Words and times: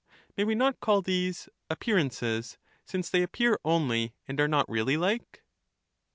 May 0.35 0.45
we 0.45 0.55
not 0.55 0.79
call 0.79 1.03
these 1.03 1.47
'appearances, 1.69 2.57
smce 2.87 3.11
they 3.11 3.21
appear 3.21 3.59
only 3.63 4.15
and 4.27 4.39
are 4.41 4.47
not 4.47 4.67
really 4.67 4.97
like? 4.97 5.43